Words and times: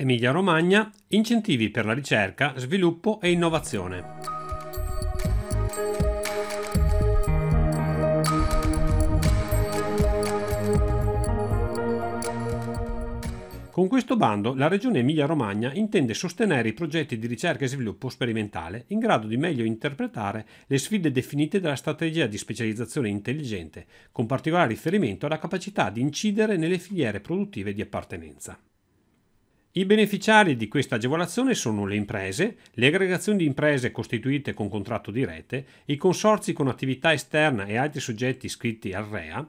Emilia 0.00 0.30
Romagna, 0.30 0.90
incentivi 1.08 1.68
per 1.68 1.84
la 1.84 1.92
ricerca, 1.92 2.54
sviluppo 2.56 3.20
e 3.20 3.32
innovazione. 3.32 4.02
Con 13.70 13.88
questo 13.88 14.16
bando 14.16 14.54
la 14.54 14.68
Regione 14.68 15.00
Emilia-Romagna 15.00 15.74
intende 15.74 16.14
sostenere 16.14 16.70
i 16.70 16.72
progetti 16.72 17.18
di 17.18 17.26
ricerca 17.26 17.66
e 17.66 17.68
sviluppo 17.68 18.08
sperimentale 18.08 18.84
in 18.86 19.00
grado 19.00 19.26
di 19.26 19.36
meglio 19.36 19.64
interpretare 19.64 20.46
le 20.66 20.78
sfide 20.78 21.10
definite 21.10 21.60
dalla 21.60 21.76
strategia 21.76 22.26
di 22.26 22.38
specializzazione 22.38 23.10
intelligente, 23.10 23.84
con 24.12 24.24
particolare 24.24 24.68
riferimento 24.68 25.26
alla 25.26 25.38
capacità 25.38 25.90
di 25.90 26.00
incidere 26.00 26.56
nelle 26.56 26.78
filiere 26.78 27.20
produttive 27.20 27.74
di 27.74 27.82
appartenenza. 27.82 28.58
I 29.80 29.86
beneficiari 29.86 30.56
di 30.56 30.68
questa 30.68 30.96
agevolazione 30.96 31.54
sono 31.54 31.86
le 31.86 31.96
imprese, 31.96 32.58
le 32.72 32.88
aggregazioni 32.88 33.38
di 33.38 33.46
imprese 33.46 33.90
costituite 33.90 34.52
con 34.52 34.68
contratto 34.68 35.10
di 35.10 35.24
rete, 35.24 35.64
i 35.86 35.96
consorzi 35.96 36.52
con 36.52 36.68
attività 36.68 37.14
esterna 37.14 37.64
e 37.64 37.78
altri 37.78 37.98
soggetti 37.98 38.44
iscritti 38.44 38.92
al 38.92 39.04
REA, 39.04 39.48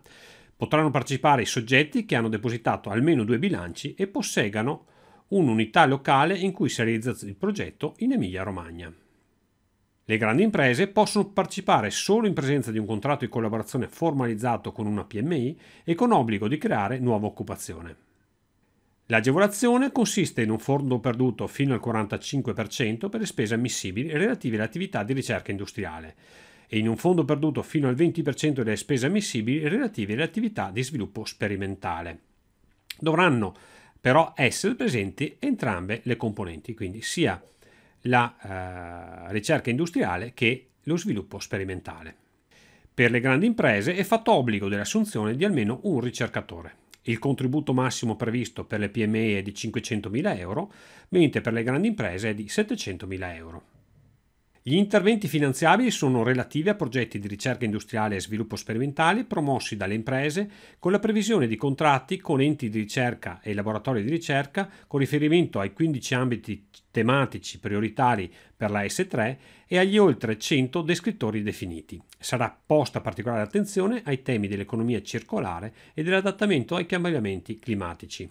Potranno 0.56 0.90
partecipare 0.90 1.42
i 1.42 1.46
soggetti 1.46 2.06
che 2.06 2.16
hanno 2.16 2.30
depositato 2.30 2.92
almeno 2.92 3.26
due 3.26 3.40
bilanci 3.40 3.94
e 3.96 4.08
possegano 4.08 4.86
un'unità 5.30 5.86
locale 5.86 6.38
in 6.38 6.54
cui 6.54 6.70
si 6.70 6.82
realizza 6.82 7.14
il 7.26 7.36
progetto 7.36 7.96
in 7.98 8.14
Emilia-Romagna. 8.14 8.94
Le 10.06 10.18
grandi 10.18 10.44
imprese 10.44 10.88
possono 10.88 11.28
partecipare 11.28 11.90
solo 11.90 12.26
in 12.26 12.34
presenza 12.34 12.72
di 12.72 12.78
un 12.78 12.86
contratto 12.86 13.26
di 13.26 13.32
collaborazione 13.32 13.90
formalizzato 13.90 14.72
con 14.72 14.86
una 14.86 15.04
PMI 15.04 15.60
e 15.84 15.94
con 15.94 16.14
obbligo 16.14 16.48
di 16.48 16.58
creare 16.58 17.00
nuova 17.00 17.26
occupazione. 17.26 18.11
L'agevolazione 19.12 19.92
consiste 19.92 20.42
in 20.42 20.50
un 20.50 20.58
fondo 20.58 21.00
perduto 21.00 21.46
fino 21.46 21.74
al 21.74 21.82
45% 21.84 23.10
per 23.10 23.20
le 23.20 23.26
spese 23.26 23.56
ammissibili 23.56 24.10
relative 24.10 24.56
all'attività 24.56 25.04
di 25.04 25.12
ricerca 25.12 25.52
industriale, 25.52 26.16
e 26.66 26.78
in 26.78 26.88
un 26.88 26.96
fondo 26.96 27.26
perduto 27.26 27.62
fino 27.62 27.90
al 27.90 27.96
20% 27.96 28.62
delle 28.62 28.78
spese 28.78 29.08
ammissibili 29.08 29.68
relative 29.68 30.14
alle 30.14 30.24
attività 30.24 30.72
di 30.72 30.82
sviluppo 30.82 31.26
sperimentale. 31.26 32.20
Dovranno 32.98 33.54
però 34.00 34.32
essere 34.34 34.76
presenti 34.76 35.36
entrambe 35.40 36.00
le 36.04 36.16
componenti, 36.16 36.74
quindi 36.74 37.02
sia 37.02 37.44
la 38.04 39.28
eh, 39.28 39.34
ricerca 39.34 39.70
industriale 39.70 40.32
che 40.34 40.70
lo 40.84 40.96
sviluppo 40.96 41.38
sperimentale. 41.40 42.16
Per 42.94 43.12
le 43.12 43.20
grandi 43.20 43.46
imprese 43.46 43.94
è 43.94 44.04
fatto 44.04 44.32
obbligo 44.32 44.70
dell'assunzione 44.70 45.36
di 45.36 45.44
almeno 45.44 45.82
un 45.84 46.00
ricercatore. 46.00 46.76
Il 47.04 47.18
contributo 47.18 47.74
massimo 47.74 48.16
previsto 48.16 48.66
per 48.66 48.80
le 48.80 48.90
PME 48.90 49.40
è 49.40 49.42
di 49.42 49.52
500.000 49.52 50.38
euro, 50.38 50.72
mentre 51.10 51.42
per 51.42 51.54
le 51.54 51.64
grandi 51.64 51.88
imprese 51.88 52.30
è 52.30 52.34
di 52.36 52.46
700.000 52.46 53.36
euro. 53.36 53.71
Gli 54.64 54.76
interventi 54.76 55.28
finanziabili 55.28 55.90
sono 55.90 56.22
relativi 56.22 56.70
a 56.70 56.76
progetti 56.76 57.18
di 57.18 57.28
ricerca 57.28 57.66
industriale 57.66 58.18
e 58.18 58.22
sviluppo 58.22 58.56
sperimentali 58.56 59.24
promossi 59.24 59.76
dalle 59.76 59.96
imprese 59.96 60.52
con 60.78 60.92
la 60.92 61.00
previsione 61.00 61.48
di 61.48 61.56
contratti 61.56 62.20
con 62.20 62.42
enti 62.42 62.70
di 62.70 62.78
ricerca 62.78 63.40
e 63.42 63.56
laboratori 63.56 64.04
di 64.04 64.12
ricerca 64.12 64.70
con 64.86 65.00
riferimento 65.00 65.60
ai 65.60 65.74
15 65.74 66.14
ambiti 66.14 66.68
tematici 66.92 67.58
prioritari 67.60 68.32
per 68.56 68.70
la 68.70 68.84
S3 68.84 69.38
e 69.66 69.80
agli 69.80 69.98
oltre 69.98 70.38
100 70.38 70.84
descrittori 70.84 71.42
definiti. 71.42 72.00
Sarà 72.20 72.56
posta 72.64 73.02
particolare 73.02 73.42
attenzione 73.42 74.04
ai 74.06 74.22
temi 74.22 74.48
dell'economia 74.48 75.02
circolare 75.02 75.74
e 75.96 76.04
dell'adattamento 76.04 76.76
ai 76.76 76.86
cambiamenti 76.86 77.58
climatici. 77.58 78.30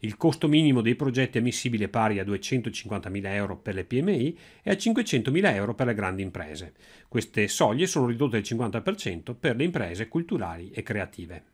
Il 0.00 0.16
costo 0.16 0.46
minimo 0.46 0.80
dei 0.80 0.94
progetti 0.94 1.38
ammissibili 1.38 1.82
è 1.82 1.88
pari 1.88 2.20
a 2.20 2.24
250.000 2.24 3.26
euro 3.32 3.56
per 3.56 3.74
le 3.74 3.84
PMI 3.84 4.38
e 4.62 4.70
a 4.70 4.74
500.000 4.74 5.54
euro 5.54 5.74
per 5.74 5.86
le 5.86 5.94
grandi 5.94 6.22
imprese. 6.22 6.74
Queste 7.08 7.48
soglie 7.48 7.88
sono 7.88 8.06
ridotte 8.06 8.40
del 8.40 8.58
50% 8.58 9.34
per 9.38 9.56
le 9.56 9.64
imprese 9.64 10.06
culturali 10.06 10.70
e 10.70 10.84
creative. 10.84 11.44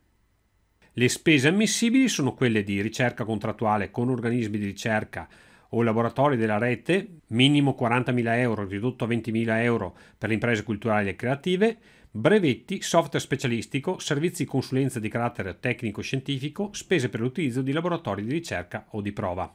Le 0.93 1.09
spese 1.09 1.47
ammissibili 1.47 2.07
sono 2.07 2.35
quelle 2.35 2.63
di 2.63 2.81
ricerca 2.81 3.25
contrattuale 3.25 3.89
con 3.89 4.09
organismi 4.09 4.59
di 4.59 4.65
ricerca 4.65 5.27
o 5.69 5.81
laboratori 5.81 6.37
della 6.37 6.59
rete, 6.59 7.21
minimo 7.29 7.75
40.000 7.77 8.37
euro 8.37 8.67
ridotto 8.67 9.05
a 9.05 9.07
20.000 9.07 9.61
euro 9.63 9.97
per 10.17 10.29
le 10.29 10.35
imprese 10.35 10.63
culturali 10.63 11.09
e 11.09 11.15
creative, 11.15 11.77
brevetti, 12.17 12.81
software 12.81 13.19
specialistico, 13.19 13.99
servizi 13.99 14.43
di 14.43 14.49
consulenza 14.49 15.01
di 15.01 15.09
carattere 15.09 15.59
tecnico-scientifico, 15.59 16.69
spese 16.71 17.09
per 17.09 17.19
l'utilizzo 17.19 17.61
di 17.61 17.73
laboratori 17.73 18.23
di 18.23 18.31
ricerca 18.31 18.87
o 18.91 19.01
di 19.01 19.11
prova. 19.11 19.53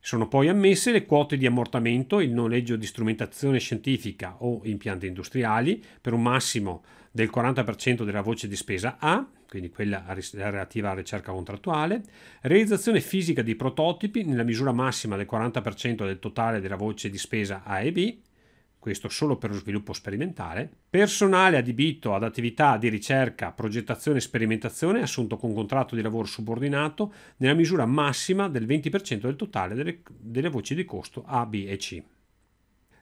Sono 0.00 0.26
poi 0.26 0.48
ammesse 0.48 0.90
le 0.90 1.04
quote 1.04 1.36
di 1.36 1.44
ammortamento, 1.44 2.20
il 2.20 2.32
noleggio 2.32 2.76
di 2.76 2.86
strumentazione 2.86 3.58
scientifica 3.58 4.36
o 4.38 4.62
impianti 4.64 5.06
industriali 5.06 5.84
per 6.00 6.14
un 6.14 6.22
massimo 6.22 6.82
del 7.10 7.30
40% 7.30 8.04
della 8.04 8.22
voce 8.22 8.48
di 8.48 8.56
spesa 8.56 8.96
A, 8.98 9.28
quindi 9.46 9.68
quella 9.68 10.02
relativa 10.32 10.88
alla 10.90 11.00
ricerca 11.00 11.32
contrattuale, 11.32 12.02
realizzazione 12.40 13.02
fisica 13.02 13.42
di 13.42 13.54
prototipi 13.54 14.24
nella 14.24 14.44
misura 14.44 14.72
massima 14.72 15.16
del 15.16 15.28
40% 15.30 16.06
del 16.06 16.18
totale 16.18 16.60
della 16.60 16.76
voce 16.76 17.10
di 17.10 17.18
spesa 17.18 17.64
A 17.64 17.82
e 17.82 17.92
B, 17.92 18.18
questo 18.88 19.10
solo 19.10 19.36
per 19.36 19.50
lo 19.50 19.56
sviluppo 19.56 19.92
sperimentale, 19.92 20.66
personale 20.88 21.58
adibito 21.58 22.14
ad 22.14 22.22
attività 22.22 22.78
di 22.78 22.88
ricerca, 22.88 23.52
progettazione 23.52 24.16
e 24.16 24.22
sperimentazione 24.22 25.02
assunto 25.02 25.36
con 25.36 25.52
contratto 25.52 25.94
di 25.94 26.00
lavoro 26.00 26.24
subordinato 26.24 27.12
nella 27.36 27.52
misura 27.52 27.84
massima 27.84 28.48
del 28.48 28.66
20% 28.66 29.20
del 29.20 29.36
totale 29.36 29.74
delle, 29.74 30.00
delle 30.18 30.48
voci 30.48 30.74
di 30.74 30.86
costo 30.86 31.22
A, 31.26 31.44
B 31.44 31.66
e 31.68 31.76
C. 31.76 32.02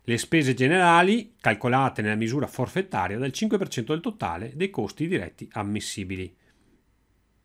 Le 0.02 0.18
spese 0.18 0.54
generali 0.54 1.34
calcolate 1.40 2.02
nella 2.02 2.16
misura 2.16 2.48
forfettaria 2.48 3.16
del 3.16 3.30
5% 3.32 3.84
del 3.84 4.00
totale 4.00 4.50
dei 4.56 4.70
costi 4.70 5.06
diretti 5.06 5.48
ammissibili. 5.52 6.34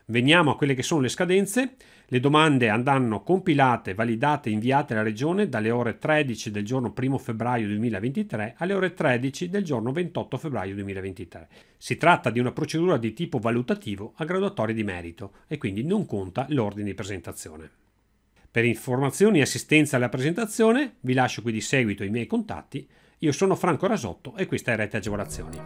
Veniamo 0.05 0.51
a 0.51 0.55
quelle 0.55 0.73
che 0.73 0.83
sono 0.83 1.01
le 1.01 1.09
scadenze. 1.09 1.75
Le 2.05 2.19
domande 2.19 2.67
andranno 2.67 3.23
compilate, 3.23 3.93
validate 3.93 4.49
e 4.49 4.51
inviate 4.51 4.93
alla 4.93 5.03
Regione 5.03 5.47
dalle 5.47 5.71
ore 5.71 5.97
13 5.97 6.51
del 6.51 6.65
giorno 6.65 6.93
1 6.93 7.17
febbraio 7.17 7.67
2023 7.67 8.55
alle 8.57 8.73
ore 8.73 8.93
13 8.93 9.49
del 9.49 9.63
giorno 9.63 9.93
28 9.93 10.37
febbraio 10.37 10.73
2023. 10.75 11.47
Si 11.77 11.95
tratta 11.95 12.29
di 12.29 12.39
una 12.39 12.51
procedura 12.51 12.97
di 12.97 13.13
tipo 13.13 13.39
valutativo 13.39 14.13
a 14.17 14.25
graduatoria 14.25 14.75
di 14.75 14.83
merito 14.83 15.31
e 15.47 15.57
quindi 15.57 15.83
non 15.83 16.05
conta 16.05 16.45
l'ordine 16.49 16.87
di 16.87 16.95
presentazione. 16.95 17.69
Per 18.51 18.65
informazioni 18.65 19.39
e 19.39 19.43
assistenza 19.43 19.95
alla 19.95 20.09
presentazione 20.09 20.95
vi 20.99 21.13
lascio 21.13 21.41
qui 21.41 21.53
di 21.53 21.61
seguito 21.61 22.03
i 22.03 22.09
miei 22.09 22.27
contatti. 22.27 22.85
Io 23.19 23.31
sono 23.31 23.55
Franco 23.55 23.87
Rasotto 23.87 24.35
e 24.35 24.45
questa 24.45 24.73
è 24.73 24.75
Rete 24.75 24.97
Agevolazioni. 24.97 25.57